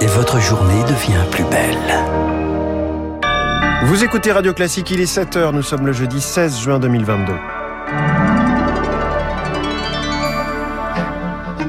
et 0.00 0.06
votre 0.06 0.40
journée 0.40 0.82
devient 0.84 1.24
plus 1.30 1.44
belle. 1.44 1.76
Vous 3.84 4.04
écoutez 4.04 4.32
Radio 4.32 4.52
Classique, 4.52 4.90
il 4.90 5.00
est 5.00 5.12
7h, 5.12 5.52
nous 5.52 5.62
sommes 5.62 5.86
le 5.86 5.92
jeudi 5.92 6.20
16 6.20 6.58
juin 6.58 6.78
2022. 6.78 7.32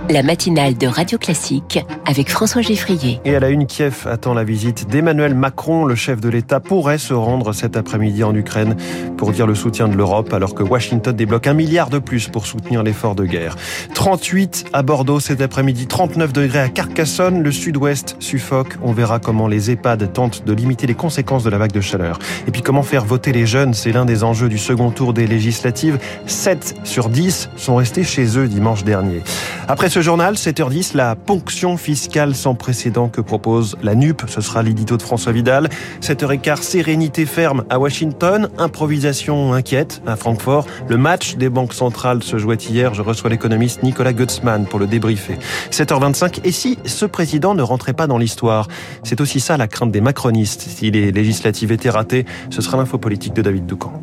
La 0.09 0.23
matinale 0.23 0.77
de 0.77 0.88
Radio 0.88 1.17
Classique 1.17 1.86
avec 2.05 2.29
François 2.29 2.61
Geffrier. 2.61 3.20
Et 3.25 3.36
à 3.36 3.41
la 3.41 3.50
une, 3.50 3.65
Kiev 3.65 4.07
attend 4.09 4.33
la 4.33 4.45
visite 4.45 4.88
d'Emmanuel 4.88 5.36
Macron. 5.36 5.83
Le 5.83 5.95
chef 5.95 6.21
de 6.21 6.29
l'État 6.29 6.61
pourrait 6.61 6.97
se 6.97 7.14
rendre 7.14 7.52
cet 7.52 7.75
après-midi 7.75 8.23
en 8.23 8.33
Ukraine 8.33 8.78
pour 9.18 9.33
dire 9.33 9.46
le 9.46 9.54
soutien 9.54 9.89
de 9.89 9.97
l'Europe 9.97 10.32
alors 10.32 10.55
que 10.55 10.64
Washington 10.64 11.14
débloque 11.14 11.47
un 11.47 11.54
milliard 11.54 11.89
de 11.89 12.00
plus 12.00 12.29
pour 12.29 12.46
soutenir 12.46 12.83
l'effort 12.83 13.15
de 13.15 13.25
guerre. 13.25 13.57
38 13.96 14.68
à 14.71 14.82
Bordeaux 14.82 15.20
cet 15.20 15.41
après-midi, 15.41 15.88
39 15.88 16.32
degrés 16.32 16.60
à 16.60 16.69
Carcassonne. 16.69 17.43
Le 17.43 17.51
sud-ouest 17.51 18.15
suffoque. 18.19 18.78
On 18.82 18.93
verra 18.93 19.19
comment 19.19 19.50
les 19.50 19.71
EHPAD 19.71 20.14
tentent 20.14 20.46
de 20.46 20.54
limiter 20.54 20.87
les 20.87 20.96
conséquences 20.96 21.43
de 21.43 21.50
la 21.50 21.57
vague 21.57 21.74
de 21.74 21.82
chaleur. 21.82 22.18
Et 22.47 22.51
puis 22.51 22.61
comment 22.61 22.83
faire 22.83 23.04
voter 23.04 23.33
les 23.33 23.46
jeunes, 23.46 23.74
c'est 23.74 23.92
l'un 23.92 24.05
des 24.05 24.24
enjeux 24.24 24.47
du 24.47 24.57
second 24.57 24.89
tour 24.89 25.11
des 25.11 25.28
législatives. 25.28 26.00
7 26.28 26.75
sur 26.86 27.10
10 27.10 27.50
sont 27.57 27.75
restés 27.75 28.05
chez 28.05 28.37
eux 28.37 28.47
dimanche 28.47 28.86
dernier. 28.86 29.21
Après 29.70 29.89
ce 29.89 30.02
journal, 30.02 30.36
7h10, 30.36 30.96
la 30.96 31.18
ponction 31.18 31.76
fiscale 31.76 32.36
sans 32.36 32.56
précédent 32.56 33.09
que 33.09 33.20
propose 33.20 33.76
la 33.84 33.95
NUP. 33.95 34.22
Ce 34.28 34.40
sera 34.40 34.64
l'édito 34.64 34.95
de 34.95 35.02
François 35.02 35.34
Vidal. 35.34 35.67
7h15, 36.02 36.62
sérénité 36.62 37.26
ferme 37.26 37.66
à 37.70 37.78
Washington. 37.78 38.48
Improvisation 38.58 39.52
inquiète 39.52 40.02
à 40.08 40.16
Francfort. 40.16 40.67
Le 40.88 40.95
match 40.95 41.36
des 41.36 41.50
banques 41.50 41.73
centrales 41.73 42.23
se 42.23 42.38
jouait 42.38 42.56
hier. 42.56 42.94
Je 42.94 43.02
reçois 43.02 43.30
l'économiste 43.30 43.84
Nicolas 43.84 44.14
Gutzmann 44.14 44.66
pour 44.66 44.80
le 44.80 44.88
débriefer. 44.88 45.38
7h25, 45.72 46.40
et 46.45 46.54
si 46.54 46.80
ce 46.86 47.06
président 47.06 47.54
ne 47.54 47.62
rentrait 47.62 47.92
pas 47.92 48.08
dans 48.08 48.18
l'histoire? 48.18 48.70
C'est 49.04 49.20
aussi 49.20 49.42
ça 49.42 49.58
la 49.58 49.68
crainte 49.68 49.92
des 49.92 50.02
macronistes. 50.02 50.62
Si 50.62 50.92
les 50.92 51.12
législatives 51.12 51.74
étaient 51.74 51.90
ratées, 51.90 52.26
ce 52.52 52.62
sera 52.62 52.78
l'info 52.78 52.98
politique 52.98 53.34
de 53.34 53.42
David 53.42 53.66
Doucan. 53.66 54.02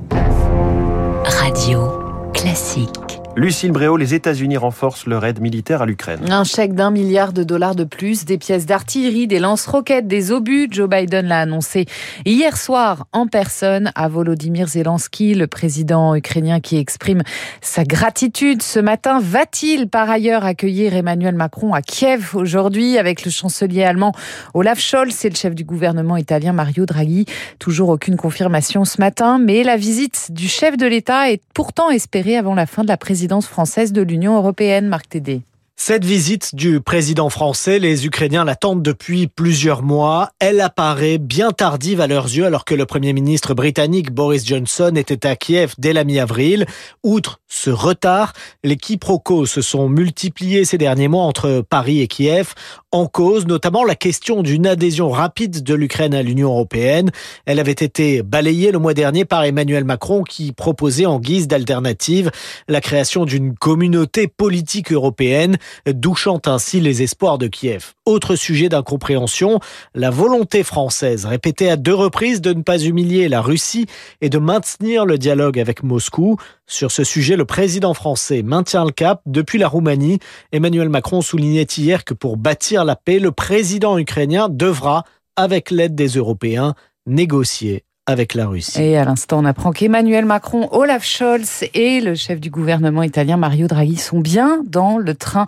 Radio 1.25 1.89
classique. 2.34 3.23
Lucille 3.37 3.73
Bréau, 3.73 3.97
les 3.97 4.15
États-Unis 4.15 4.57
renforcent 4.57 5.07
leur 5.07 5.25
aide 5.25 5.41
militaire 5.41 5.83
à 5.83 5.87
l'Ukraine. 5.87 6.21
Un 6.31 6.45
chèque 6.45 6.73
d'un 6.73 6.93
milliard 6.93 7.33
de 7.33 7.43
dollars 7.43 7.75
de 7.75 7.83
plus, 7.83 8.25
des 8.25 8.39
pièces 8.39 8.65
d'artillerie, 8.65 9.27
des 9.27 9.41
lance-roquettes, 9.41 10.07
des 10.07 10.31
obus. 10.31 10.69
Joe 10.71 10.89
Biden 10.89 11.27
l'a 11.27 11.41
annoncé 11.41 11.87
hier 12.25 12.57
soir 12.57 13.09
en 13.12 13.27
personne 13.27 13.91
à 13.97 14.07
Volodymyr 14.07 14.69
Zelensky, 14.69 15.35
le 15.35 15.49
président 15.49 16.15
ukrainien 16.15 16.61
qui 16.61 16.77
exprime 16.77 17.23
sa 17.61 17.83
gratitude. 17.83 18.62
Ce 18.62 18.79
matin, 18.79 19.19
va-t-il 19.21 19.89
par 19.89 20.09
ailleurs 20.09 20.45
accueillir 20.45 20.95
Emmanuel 20.95 21.35
Macron 21.35 21.75
à 21.75 21.83
Kiev 21.83 22.37
aujourd'hui 22.37 22.99
avec 22.99 23.25
le 23.25 23.33
chancelier 23.33 23.83
allemand 23.83 24.12
Olaf 24.55 24.79
Scholz 24.79 25.25
et 25.25 25.31
le 25.31 25.35
chef 25.35 25.57
du 25.57 25.65
gouvernement 25.65 26.17
italien 26.17 26.53
Mario 26.53 26.87
Draghi? 26.87 27.27
Toujours 27.59 27.89
aucune 27.89 28.17
confirmation 28.17 28.85
ce 28.85 29.01
matin, 29.01 29.41
mais 29.41 29.65
la 29.65 29.77
visite 29.77 30.29
du 30.31 30.47
chef 30.47 30.77
de 30.77 30.87
l'État 30.87 31.33
est 31.33 31.43
pourtant 31.53 31.91
espérée 31.91 32.37
avant 32.37 32.55
la 32.55 32.67
fin 32.67 32.83
de 32.83 32.89
la 32.89 32.97
présidence 32.97 33.23
française 33.42 33.92
de 33.92 34.03
l'Union 34.03 34.36
européenne, 34.36 34.89
Marc 34.89 35.08
Tédé. 35.08 35.42
Cette 35.77 36.05
visite 36.05 36.55
du 36.55 36.80
président 36.80 37.28
français, 37.28 37.81
les 37.81 38.06
Ukrainiens 38.06 38.44
l'attendent 38.44 38.83
depuis 38.83 39.27
plusieurs 39.27 39.83
mois. 39.83 40.31
Elle 40.39 40.61
apparaît 40.61 41.19
bien 41.19 41.50
tardive 41.50 42.00
à 42.00 42.06
leurs 42.06 42.27
yeux 42.27 42.47
alors 42.47 42.64
que 42.64 42.77
le 42.77 42.86
Premier 42.86 43.12
ministre 43.12 43.55
britannique 43.55 44.12
Boris 44.12 44.47
Johnson 44.47 44.92
était 44.94 45.27
à 45.27 45.34
Kiev 45.34 45.75
dès 45.77 45.92
la 45.92 46.05
mi-avril. 46.05 46.64
Outre 47.03 47.41
ce 47.48 47.70
retard, 47.70 48.33
les 48.62 48.77
quiproquos 48.77 49.47
se 49.47 49.62
sont 49.62 49.88
multipliés 49.88 50.64
ces 50.64 50.78
derniers 50.78 51.09
mois 51.09 51.25
entre 51.25 51.64
Paris 51.69 52.00
et 52.00 52.09
Kiev, 52.09 52.55
en 52.95 53.06
cause 53.06 53.48
notamment 53.48 53.83
la 53.83 53.97
question 53.97 54.42
d'une 54.42 54.69
adhésion 54.69 55.11
rapide 55.11 55.64
de 55.64 55.75
l'Ukraine 55.75 56.14
à 56.14 56.23
l'Union 56.23 56.50
européenne. 56.50 57.11
Elle 57.45 57.59
avait 57.59 57.73
été 57.73 58.23
balayée 58.23 58.70
le 58.70 58.78
mois 58.78 58.95
dernier 58.95 59.25
par 59.25 59.42
Emmanuel 59.42 59.83
Macron 59.83 60.23
qui 60.23 60.53
proposait 60.53 61.05
en 61.05 61.19
guise 61.19 61.49
d'alternative 61.49 62.31
la 62.69 62.81
création 62.81 63.25
d'une 63.25 63.56
communauté 63.56 64.28
politique 64.28 64.93
européenne 64.93 65.56
douchant 65.87 66.41
ainsi 66.47 66.81
les 66.81 67.03
espoirs 67.03 67.37
de 67.37 67.49
Kiev. 67.49 67.94
Autre 68.06 68.37
sujet 68.37 68.69
d'incompréhension, 68.69 69.59
la 69.97 70.11
volonté 70.11 70.62
française, 70.62 71.25
répétée 71.25 71.71
à 71.71 71.76
deux 71.76 71.94
reprises, 71.94 72.41
de 72.41 72.53
ne 72.53 72.62
pas 72.62 72.78
humilier 72.78 73.28
la 73.28 73.41
Russie 73.41 73.87
et 74.21 74.28
de 74.28 74.38
maintenir 74.38 75.05
le 75.05 75.19
dialogue 75.19 75.59
avec 75.59 75.82
Moscou. 75.82 76.37
Sur 76.66 76.91
ce 76.91 77.04
sujet, 77.04 77.36
le 77.36 77.44
président 77.44 77.92
français 77.92 78.42
maintient 78.42 78.84
le 78.84 78.91
cap. 78.91 79.20
Depuis 79.26 79.58
la 79.58 79.69
Roumanie, 79.69 80.19
Emmanuel 80.50 80.88
Macron 80.88 81.20
soulignait 81.20 81.62
hier 81.62 82.04
que 82.04 82.14
pour 82.14 82.36
bâtir 82.36 82.84
la 82.84 82.97
paix, 82.97 83.19
le 83.19 83.32
président 83.32 83.98
ukrainien 83.98 84.48
devra, 84.48 85.04
avec 85.36 85.70
l'aide 85.70 85.94
des 85.94 86.08
Européens, 86.08 86.75
négocier 87.06 87.84
avec 88.06 88.34
la 88.34 88.47
Russie. 88.47 88.82
Et 88.82 88.98
à 88.98 89.04
l'instant, 89.04 89.38
on 89.41 89.47
apprend 89.47 89.72
qu'Emmanuel 89.72 90.26
Macron, 90.26 90.69
Olaf 90.72 91.04
Scholz 91.04 91.65
et 91.72 92.03
le 92.03 92.15
chef 92.15 92.38
du 92.38 92.50
gouvernement 92.50 93.03
italien 93.03 93.38
Mario 93.38 93.66
Draghi 93.66 93.97
sont 93.97 94.20
bien 94.20 94.60
dans 94.66 94.98
le 94.98 95.15
train 95.15 95.47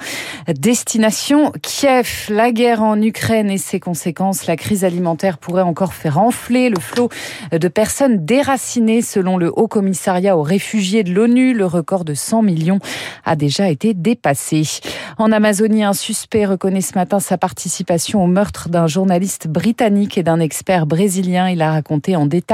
destination 0.49 1.53
Kiev. 1.61 2.29
La 2.31 2.53
guerre 2.53 2.83
en 2.83 3.01
Ukraine 3.03 3.51
et 3.51 3.59
ses 3.59 3.79
conséquences, 3.79 4.47
la 4.47 4.57
crise 4.57 4.85
alimentaire 4.85 5.37
pourrait 5.37 5.63
encore 5.63 5.93
faire 5.93 6.19
enfler 6.19 6.71
le 6.71 6.81
flot 6.81 7.11
de 7.53 7.69
personnes 7.69 8.25
déracinées 8.25 9.03
selon 9.03 9.37
le 9.37 9.53
Haut 9.55 9.69
Commissariat 9.69 10.35
aux 10.35 10.43
réfugiés 10.43 11.05
de 11.05 11.13
l'ONU. 11.13 11.53
Le 11.53 11.67
record 11.67 12.07
de 12.07 12.15
100 12.15 12.41
millions 12.41 12.79
a 13.27 13.37
déjà 13.37 13.69
été 13.69 13.93
dépassé. 13.93 14.63
En 15.19 15.31
Amazonie, 15.31 15.85
un 15.85 15.93
suspect 15.93 16.47
reconnaît 16.47 16.81
ce 16.81 16.95
matin 16.95 17.21
sa 17.21 17.37
participation 17.37 18.25
au 18.25 18.27
meurtre 18.27 18.71
d'un 18.71 18.87
journaliste 18.87 19.47
britannique 19.47 20.17
et 20.17 20.23
d'un 20.23 20.41
expert 20.41 20.87
brésilien. 20.87 21.51
Il 21.51 21.61
a 21.61 21.73
raconté 21.73 22.17
en 22.17 22.25
détail 22.25 22.46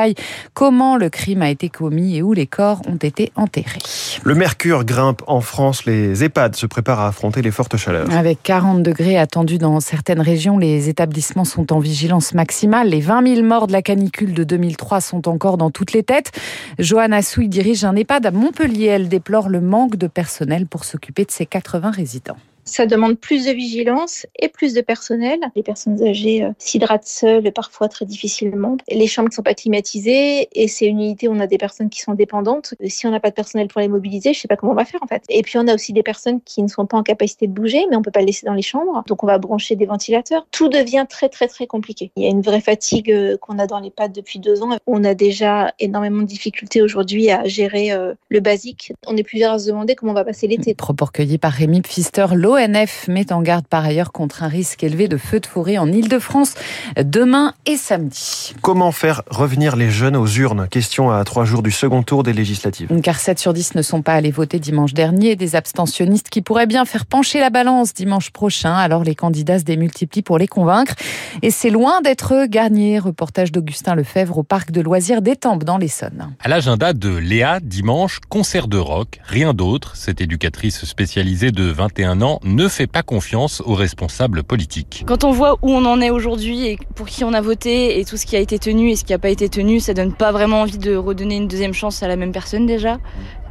comment 0.55 0.97
le 0.97 1.11
crime 1.11 1.43
a 1.43 1.51
été 1.51 1.69
commis 1.69 2.17
et 2.17 2.23
où 2.23 2.33
les 2.33 2.47
corps 2.47 2.83
ont 2.87 2.97
été 2.97 3.33
enterrés. 3.37 3.79
Le 4.25 4.35
mercure 4.35 4.85
grimpe 4.85 5.23
en 5.27 5.41
France. 5.41 5.85
Les 5.85 6.25
EHPAD 6.25 6.55
se 6.55 6.67
préparent 6.67 7.01
à 7.01 7.09
affronter 7.09 7.43
les 7.43 7.51
fortes 7.51 7.77
chaleurs. 7.77 8.11
Avec 8.13 8.43
40 8.43 8.83
degrés 8.83 9.19
attendus 9.19 9.59
dans 9.59 9.81
certaines 9.81 10.21
régions, 10.21 10.59
les 10.59 10.89
établissements 10.89 11.45
sont 11.45 11.73
en 11.73 11.79
vigilance 11.79 12.35
maximale. 12.35 12.89
Les 12.89 13.01
20 13.01 13.35
000 13.37 13.47
morts 13.47 13.67
de 13.67 13.73
la 13.73 13.83
canicule 13.83 14.35
de 14.35 14.45
2003 14.45 15.01
sont 15.01 15.29
encore 15.29 15.57
dans 15.57 15.71
toutes 15.71 15.93
les 15.93 16.03
têtes. 16.03 16.33
Johanna 16.79 17.23
Souille 17.23 17.49
dirige 17.49 17.85
un 17.85 17.97
EHPAD 17.97 18.27
à 18.27 18.31
Montpellier. 18.31 18.87
Elle 18.87 19.09
déplore 19.09 19.49
le 19.49 19.61
manque 19.61 19.97
de 19.97 20.07
personnel 20.07 20.67
pour 20.67 20.85
s'occuper 20.85 21.25
de 21.25 21.31
ses 21.31 21.47
80 21.47 21.91
résidents. 21.91 22.37
Ça 22.65 22.87
demande 22.87 23.19
plus 23.19 23.47
de 23.47 23.51
vigilance 23.51 24.27
et 24.39 24.49
plus 24.49 24.75
de 24.75 24.81
personnel. 24.81 25.41
Les 25.57 25.63
personnes 25.63 26.03
âgées 26.03 26.45
euh, 26.45 26.51
s'hydratent 26.59 27.07
seules, 27.07 27.51
parfois 27.53 27.89
très 27.89 28.05
difficilement. 28.05 28.77
Les 28.89 29.07
chambres 29.07 29.31
ne 29.31 29.35
sont 29.35 29.43
pas 29.43 29.55
climatisées 29.55 30.49
et 30.53 30.69
c'est 30.69 30.87
une 30.87 31.01
unité 31.01 31.29
où 31.29 31.33
on 31.33 31.41
a 31.41 31.47
des 31.47 31.59
personnes 31.59 31.91
qui 31.91 32.01
sont 32.01 32.15
dépendantes. 32.15 32.75
Si 32.87 33.07
on 33.07 33.11
n'a 33.11 33.21
pas 33.21 33.31
de 33.31 33.35
personnel 33.35 33.69
pour 33.69 33.81
les 33.81 33.89
mobiliser, 33.89 34.33
je 34.33 34.41
sais 34.41 34.49
pas 34.49 34.57
comment 34.57 34.73
on 34.73 34.77
va 34.77 34.85
faire 34.85 35.03
en 35.03 35.07
fait. 35.07 35.25
Et 35.29 35.43
puis 35.43 35.59
on 35.59 35.67
a 35.67 35.75
aussi 35.75 35.93
des 35.93 36.03
personnes 36.03 36.41
qui 36.45 36.63
ne 36.63 36.69
sont 36.69 36.87
pas 36.87 36.97
en 36.97 37.03
capacité 37.03 37.47
de 37.47 37.53
bouger, 37.53 37.85
mais 37.91 37.97
on 37.97 38.03
peut 38.03 38.11
pas 38.11 38.21
les 38.21 38.27
laisser 38.27 38.47
dans 38.47 38.55
les 38.55 38.63
chambres. 38.63 39.03
Donc 39.07 39.25
on 39.25 39.27
va 39.27 39.39
brancher 39.39 39.75
des 39.75 39.87
ventilateurs. 39.87 40.47
Tout 40.53 40.69
devient 40.69 41.07
très 41.09 41.29
très 41.29 41.49
très 41.49 41.67
compliqué. 41.67 42.13
Il 42.17 42.23
y 42.23 42.27
a 42.27 42.31
une 42.31 42.43
vraie 42.43 42.61
fatigue 42.61 43.11
euh, 43.11 43.37
qu'on 43.39 43.59
a 43.59 43.67
dans 43.67 43.81
les 43.81 43.91
pattes 43.91 44.13
depuis 44.13 44.39
deux 44.39 44.63
ans. 44.63 44.71
On 44.87 45.05
a 45.05 45.15
déjà 45.15 45.73
énormément 45.81 46.23
de 46.23 46.27
difficultés 46.27 46.81
aujourd'hui 46.81 47.31
à 47.31 47.45
gérer 47.45 47.93
euh, 47.93 48.15
le 48.29 48.41
basique. 48.41 48.93
On 49.07 49.17
est 49.17 49.23
plusieurs 49.23 49.55
à 49.55 49.59
se 49.59 49.69
demander 49.69 49.95
comment 49.97 50.13
on 50.13 50.15
va 50.15 50.25
passer 50.25 50.47
l'été. 50.47 50.75
Propos 50.75 51.07
recueillis 51.07 51.39
par 51.39 51.53
Rémi 51.53 51.83
Pfister. 51.83 52.27
L'ONF 52.53 53.09
met 53.09 53.33
en 53.33 53.41
garde 53.41 53.67
par 53.67 53.83
ailleurs 53.83 54.13
contre 54.13 54.43
un 54.43 54.49
risque 54.49 54.85
élevé 54.85 55.09
de 55.09 55.17
feux 55.17 55.41
de 55.41 55.47
forêt 55.47 55.79
en 55.79 55.91
Ile-de-France 55.91 56.55
demain 57.03 57.55
et 57.65 57.79
samedi. 57.79 58.55
Comment 58.61 58.93
faire 58.93 59.23
revenir 59.31 59.75
les 59.75 59.91
jeunes 59.91 60.17
aux 60.17 60.27
urnes? 60.27 60.69
Question 60.69 61.11
à 61.11 61.25
trois 61.25 61.47
jours 61.47 61.63
du 61.63 61.71
second 61.71 62.03
tour 62.03 62.23
des 62.23 62.35
législatives. 62.35 62.91
Car 63.01 63.19
7 63.19 63.39
sur 63.39 63.55
10 63.55 63.75
ne 63.75 63.81
sont 63.81 64.03
pas 64.03 64.13
allés 64.13 64.31
voter 64.31 64.59
dimanche 64.59 64.93
dernier. 64.93 65.35
Des 65.35 65.57
abstentionnistes 65.57 66.29
qui 66.29 66.43
pourraient 66.43 66.67
bien 66.67 66.85
faire 66.85 67.07
pencher 67.07 67.41
la 67.41 67.49
balance 67.49 67.95
dimanche 67.95 68.31
prochain. 68.31 68.75
Alors 68.75 69.03
les 69.03 69.15
candidats 69.15 69.59
se 69.59 69.65
démultiplient 69.65 70.23
pour 70.23 70.37
les 70.37 70.49
convaincre. 70.49 70.95
Et 71.41 71.51
c'est 71.51 71.71
loin 71.71 72.03
d'être 72.03 72.45
gagné. 72.47 72.99
Reportage 72.99 73.51
d'Augustin 73.51 73.95
Lefebvre 73.95 74.37
au 74.37 74.43
parc 74.43 74.73
de 74.73 74.83
loisirs 74.83 75.23
d'Étampes 75.23 75.65
dans 75.65 75.79
l'Essonne. 75.79 76.35
À 76.41 76.49
l'agenda 76.49 76.93
de 76.93 77.17
Léa, 77.17 77.61
dimanche, 77.61 78.21
concert 78.29 78.69
de 78.69 78.77
rock, 78.77 79.21
rien 79.25 79.55
d'autre. 79.55 79.97
Cette 79.97 80.21
éducatrice 80.21 80.85
spécialisée 80.85 81.51
de 81.51 81.65
21 81.65 82.21
ans 82.21 82.41
ne 82.45 82.69
fait 82.69 82.87
pas 82.87 83.03
confiance 83.03 83.63
aux 83.65 83.75
responsables 83.75 84.43
politiques. 84.43 85.05
Quand 85.07 85.25
on 85.25 85.33
voit 85.33 85.59
où 85.63 85.71
on 85.71 85.85
en 85.85 86.01
est 86.01 86.11
aujourd'hui 86.11 86.67
et 86.67 86.79
pour 86.95 87.07
qui 87.07 87.25
on 87.25 87.33
a 87.33 87.41
voté 87.41 87.99
et 87.99 88.05
tout 88.05 88.17
ce 88.17 88.27
qui 88.27 88.37
a 88.37 88.41
été 88.41 88.59
tenu 88.59 88.91
et 88.91 88.97
ce 88.97 89.05
qui 89.05 89.13
n'a 89.13 89.19
pas 89.19 89.31
été 89.31 89.49
tenu, 89.49 89.81
ça 89.81 89.95
donne 89.95 90.13
pas 90.13 90.33
vraiment 90.33 90.63
envie 90.63 90.79
de 90.79 90.95
redonner 90.95 91.37
une 91.37 91.49
deuxième 91.49 91.75
chance 91.75 92.03
à 92.03 92.09
la 92.09 92.17
même 92.17 92.33
personne 92.33 92.67
déjà, 92.67 92.99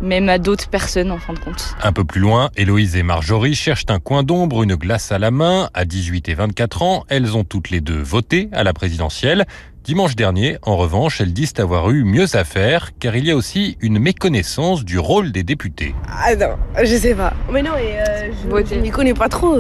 même 0.02 0.30
à 0.30 0.38
d'autres 0.38 0.70
personnes 0.70 1.12
en 1.12 1.18
fin 1.18 1.34
de 1.34 1.40
compte. 1.40 1.76
Un 1.82 1.94
peu 1.94 2.04
plus 2.04 2.22
loin, 2.22 2.50
Héloïse 2.58 2.96
et 2.96 3.04
Marjorie 3.04 3.56
cherchent 3.56 3.86
un 3.90 4.00
coin 4.00 4.24
d'ombre, 4.24 4.64
une 4.64 4.76
glace 4.76 5.12
à 5.12 5.20
la 5.20 5.32
main. 5.32 5.70
À 5.74 5.86
18 5.86 6.30
et 6.30 6.34
24 6.34 6.82
ans, 6.82 7.04
elles 7.08 7.36
ont 7.36 7.44
toutes 7.44 7.70
les 7.70 7.82
deux 7.82 8.02
voté 8.02 8.50
à 8.52 8.64
la 8.64 8.74
présidentielle. 8.74 9.46
Dimanche 9.84 10.16
dernier, 10.16 10.58
en 10.62 10.78
revanche, 10.78 11.22
elles 11.22 11.34
disent 11.34 11.54
avoir 11.58 11.90
eu 11.90 12.04
mieux 12.04 12.36
à 12.36 12.44
faire, 12.44 12.92
car 13.00 13.16
il 13.16 13.26
y 13.26 13.32
a 13.32 13.36
aussi 13.36 13.78
une 13.82 13.98
méconnaissance 13.98 14.86
du 14.86 15.00
rôle 15.00 15.32
des 15.32 15.42
députés. 15.42 15.96
Ah 16.08 16.36
non, 16.36 16.56
je 16.84 16.96
sais 16.96 17.16
pas. 17.16 17.34
Mais 17.52 17.64
non, 17.64 17.76
et 17.76 18.00
euh, 18.00 18.32
je, 18.44 18.76
je 18.76 18.80
m'y 18.80 18.92
connais 18.92 19.16
pas 19.16 19.28
trop. 19.28 19.58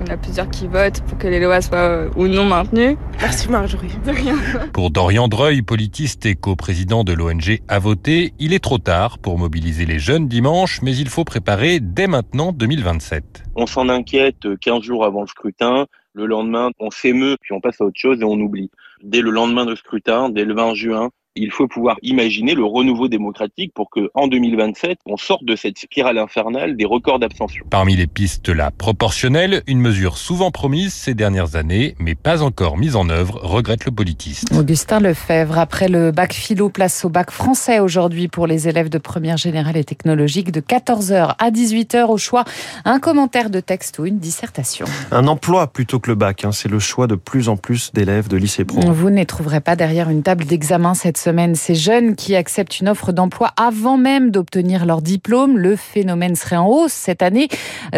On 0.00 0.06
a 0.08 0.16
plusieurs 0.16 0.48
qui 0.50 0.68
votent 0.68 1.00
pour 1.08 1.18
que 1.18 1.26
les 1.26 1.40
lois 1.40 1.60
soient 1.60 2.06
ou 2.16 2.28
non 2.28 2.44
maintenues. 2.44 2.96
Merci 3.20 3.50
Marjorie. 3.50 3.90
De 4.04 4.12
rien. 4.12 4.36
Pour 4.72 4.90
Dorian 4.90 5.26
Dreuil, 5.26 5.62
politiste 5.62 6.26
et 6.26 6.36
co-président 6.36 7.02
de 7.02 7.12
l'ONG 7.12 7.60
A 7.66 7.78
voter, 7.80 8.34
il 8.38 8.52
est 8.52 8.62
trop 8.62 8.78
tard 8.78 9.18
pour 9.18 9.36
mobiliser 9.36 9.84
les 9.84 9.98
jeunes 9.98 10.28
dimanche, 10.28 10.80
mais 10.82 10.94
il 10.94 11.08
faut 11.08 11.24
préparer 11.24 11.80
dès 11.80 12.06
maintenant 12.06 12.52
2027. 12.52 13.42
On 13.56 13.66
s'en 13.66 13.88
inquiète 13.88 14.46
15 14.60 14.82
jours 14.82 15.04
avant 15.04 15.22
le 15.22 15.26
scrutin. 15.26 15.86
Le 16.16 16.24
lendemain, 16.24 16.70
on 16.78 16.90
s'émeut, 16.90 17.36
puis 17.42 17.52
on 17.52 17.60
passe 17.60 17.78
à 17.82 17.84
autre 17.84 18.00
chose 18.00 18.22
et 18.22 18.24
on 18.24 18.40
oublie. 18.40 18.70
Dès 19.02 19.20
le 19.20 19.30
lendemain 19.30 19.66
de 19.66 19.74
scrutin, 19.74 20.30
dès 20.30 20.46
le 20.46 20.54
20 20.54 20.72
juin, 20.72 21.10
il 21.36 21.50
faut 21.50 21.68
pouvoir 21.68 21.96
imaginer 22.02 22.54
le 22.54 22.64
renouveau 22.64 23.08
démocratique 23.08 23.72
pour 23.74 23.90
que, 23.90 24.10
en 24.14 24.26
2027, 24.26 24.98
on 25.06 25.16
sorte 25.16 25.44
de 25.44 25.54
cette 25.54 25.78
spirale 25.78 26.18
infernale 26.18 26.76
des 26.76 26.84
records 26.84 27.18
d'abstention. 27.18 27.64
Parmi 27.70 27.94
les 27.94 28.06
pistes, 28.06 28.48
la 28.48 28.70
proportionnelle, 28.70 29.62
une 29.66 29.80
mesure 29.80 30.16
souvent 30.16 30.50
promise 30.50 30.92
ces 30.94 31.14
dernières 31.14 31.56
années, 31.56 31.94
mais 31.98 32.14
pas 32.14 32.42
encore 32.42 32.78
mise 32.78 32.96
en 32.96 33.08
œuvre, 33.08 33.38
regrette 33.42 33.84
le 33.84 33.92
politiste. 33.92 34.52
Augustin 34.56 35.00
Lefebvre, 35.00 35.58
après 35.58 35.88
le 35.88 36.10
bac 36.10 36.32
philo, 36.32 36.70
place 36.70 37.04
au 37.04 37.10
bac 37.10 37.30
français 37.30 37.80
aujourd'hui 37.80 38.28
pour 38.28 38.46
les 38.46 38.68
élèves 38.68 38.88
de 38.88 38.98
première 38.98 39.36
générale 39.36 39.76
et 39.76 39.84
technologique 39.84 40.50
de 40.50 40.60
14h 40.60 41.34
à 41.38 41.50
18h 41.50 42.06
au 42.06 42.16
choix. 42.16 42.44
Un 42.84 42.98
commentaire 42.98 43.50
de 43.50 43.60
texte 43.60 43.98
ou 43.98 44.06
une 44.06 44.18
dissertation. 44.18 44.86
Un 45.10 45.26
emploi 45.26 45.66
plutôt 45.66 46.00
que 46.00 46.10
le 46.10 46.16
bac, 46.16 46.44
hein, 46.44 46.52
c'est 46.52 46.70
le 46.70 46.78
choix 46.78 47.06
de 47.06 47.14
plus 47.14 47.48
en 47.48 47.56
plus 47.56 47.92
d'élèves 47.92 48.28
de 48.28 48.36
lycée 48.36 48.64
pro. 48.64 48.80
Vous 48.80 49.10
ne 49.10 49.16
les 49.16 49.26
trouverez 49.26 49.60
pas 49.60 49.76
derrière 49.76 50.08
une 50.08 50.22
table 50.22 50.44
d'examen 50.44 50.94
cette 50.94 51.18
semaine. 51.18 51.25
Ces 51.54 51.74
jeunes 51.74 52.14
qui 52.14 52.36
acceptent 52.36 52.78
une 52.78 52.88
offre 52.88 53.10
d'emploi 53.10 53.50
avant 53.56 53.96
même 53.96 54.30
d'obtenir 54.30 54.86
leur 54.86 55.02
diplôme. 55.02 55.58
Le 55.58 55.74
phénomène 55.74 56.36
serait 56.36 56.56
en 56.56 56.68
hausse 56.68 56.92
cette 56.92 57.20
année 57.20 57.48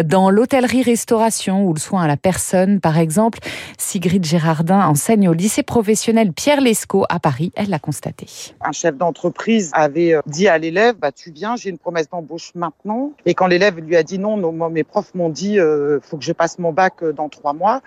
dans 0.03 0.31
l'hôtellerie-restauration 0.31 1.63
ou 1.63 1.73
le 1.73 1.79
soin 1.79 2.01
à 2.01 2.07
la 2.07 2.17
personne, 2.17 2.79
par 2.79 2.97
exemple. 2.97 3.37
Sigrid 3.77 4.25
Gérardin 4.25 4.81
enseigne 4.81 5.29
au 5.29 5.33
lycée 5.33 5.61
professionnel 5.61 6.33
Pierre 6.33 6.59
Lescaut 6.59 7.05
à 7.07 7.19
Paris. 7.19 7.51
Elle 7.55 7.69
l'a 7.69 7.77
constaté. 7.77 8.25
Un 8.61 8.71
chef 8.71 8.97
d'entreprise 8.97 9.69
avait 9.73 10.15
dit 10.25 10.47
à 10.47 10.57
l'élève 10.57 10.95
bah, 10.95 11.11
Tu 11.11 11.31
viens, 11.31 11.55
j'ai 11.55 11.69
une 11.69 11.77
promesse 11.77 12.09
d'embauche 12.09 12.51
maintenant. 12.55 13.11
Et 13.27 13.35
quand 13.35 13.45
l'élève 13.45 13.77
lui 13.79 13.95
a 13.95 14.01
dit 14.01 14.17
non, 14.17 14.37
mes 14.69 14.83
profs 14.83 15.13
m'ont 15.13 15.29
dit 15.29 15.59
euh, 15.59 15.99
faut 16.01 16.17
que 16.17 16.23
je 16.23 16.33
passe 16.33 16.57
mon 16.57 16.73
bac 16.73 17.03
dans 17.03 17.29
trois 17.29 17.53
mois, 17.53 17.81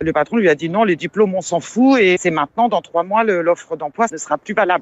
le 0.00 0.12
patron 0.12 0.36
lui 0.36 0.50
a 0.50 0.54
dit 0.54 0.68
non, 0.68 0.84
les 0.84 0.96
diplômes, 0.96 1.34
on 1.34 1.40
s'en 1.40 1.60
fout. 1.60 1.98
Et 1.98 2.16
c'est 2.18 2.30
maintenant, 2.30 2.68
dans 2.68 2.82
trois 2.82 3.04
mois, 3.04 3.24
l'offre 3.24 3.76
d'emploi 3.76 4.06
ne 4.12 4.16
sera 4.16 4.36
plus 4.36 4.54
valable. 4.54 4.81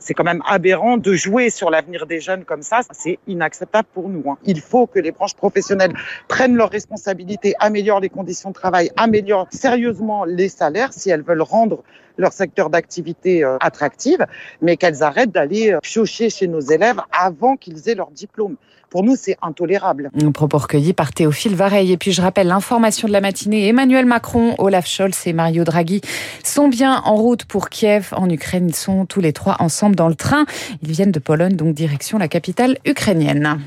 C'est 0.00 0.14
quand 0.14 0.24
même 0.24 0.42
aberrant 0.46 0.96
de 0.96 1.12
jouer 1.14 1.50
sur 1.50 1.70
l'avenir 1.70 2.06
des 2.06 2.20
jeunes 2.20 2.44
comme 2.44 2.62
ça. 2.62 2.80
C'est 2.92 3.18
inacceptable 3.26 3.88
pour 3.92 4.08
nous. 4.08 4.30
Hein. 4.30 4.38
Il 4.44 4.60
faut 4.60 4.86
que 4.86 5.00
les 5.00 5.10
branches 5.10 5.34
professionnelles 5.34 5.92
prennent 6.28 6.54
leurs 6.54 6.70
responsabilités, 6.70 7.54
améliorent 7.58 8.00
les 8.00 8.08
conditions 8.08 8.50
de 8.50 8.54
travail, 8.54 8.90
améliorent 8.96 9.48
sérieusement 9.50 10.24
les 10.24 10.48
salaires 10.48 10.92
si 10.92 11.10
elles 11.10 11.22
veulent 11.22 11.42
rendre 11.42 11.82
leur 12.18 12.32
secteur 12.32 12.68
d'activité 12.68 13.44
euh, 13.44 13.56
attractif, 13.60 14.18
mais 14.60 14.76
qu'elles 14.76 15.02
arrêtent 15.02 15.32
d'aller 15.32 15.72
euh, 15.72 15.78
piocher 15.80 16.28
chez 16.28 16.48
nos 16.48 16.60
élèves 16.60 17.00
avant 17.12 17.56
qu'ils 17.56 17.88
aient 17.88 17.94
leur 17.94 18.10
diplôme. 18.10 18.56
Pour 18.90 19.02
nous, 19.02 19.16
c'est 19.16 19.36
intolérable. 19.42 20.10
Un 20.22 20.32
propos 20.32 20.58
recueilli 20.58 20.94
par 20.94 21.12
Théophile 21.12 21.54
Vareille. 21.54 21.92
Et 21.92 21.98
puis, 21.98 22.12
je 22.12 22.22
rappelle 22.22 22.46
l'information 22.46 23.06
de 23.06 23.12
la 23.12 23.20
matinée. 23.20 23.68
Emmanuel 23.68 24.06
Macron, 24.06 24.54
Olaf 24.56 24.86
Scholz 24.86 25.26
et 25.26 25.34
Mario 25.34 25.64
Draghi 25.64 26.00
sont 26.42 26.68
bien 26.68 27.02
en 27.04 27.14
route 27.16 27.44
pour 27.44 27.68
Kiev, 27.68 28.14
en 28.16 28.30
Ukraine. 28.30 28.68
Ils 28.68 28.74
sont 28.74 29.04
tous 29.04 29.20
les 29.20 29.34
trois 29.34 29.56
ensemble 29.58 29.94
dans 29.94 30.08
le 30.08 30.14
train. 30.14 30.46
Ils 30.82 30.90
viennent 30.90 31.12
de 31.12 31.18
Pologne, 31.18 31.54
donc 31.54 31.74
direction 31.74 32.16
la 32.16 32.28
capitale 32.28 32.78
ukrainienne. 32.86 33.58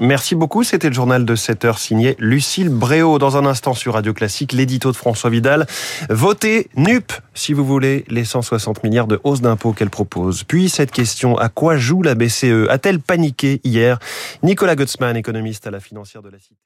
Merci 0.00 0.34
beaucoup. 0.34 0.64
C'était 0.64 0.88
le 0.88 0.94
journal 0.94 1.26
de 1.26 1.34
7 1.34 1.64
heures 1.66 1.78
signé 1.78 2.16
Lucille 2.18 2.70
Bréau. 2.70 3.18
Dans 3.18 3.36
un 3.36 3.44
instant 3.44 3.74
sur 3.74 3.92
Radio 3.94 4.14
Classique, 4.14 4.52
l'édito 4.52 4.90
de 4.90 4.96
François 4.96 5.28
Vidal. 5.28 5.66
Votez 6.08 6.70
NUP 6.74 7.12
si 7.34 7.52
vous 7.52 7.66
voulez 7.66 8.06
les 8.08 8.24
160 8.24 8.82
milliards 8.82 9.06
de 9.06 9.20
hausse 9.24 9.42
d'impôts 9.42 9.72
qu'elle 9.74 9.90
propose. 9.90 10.42
Puis 10.44 10.70
cette 10.70 10.90
question, 10.90 11.36
à 11.36 11.50
quoi 11.50 11.76
joue 11.76 12.02
la 12.02 12.14
BCE 12.14 12.66
A-t-elle 12.70 13.00
paniqué 13.00 13.60
hier? 13.62 13.98
Nicolas 14.42 14.74
Gutzmann, 14.74 15.16
économiste 15.16 15.66
à 15.66 15.70
la 15.70 15.80
financière 15.80 16.22
de 16.22 16.30
la 16.30 16.38
Cité. 16.38 16.60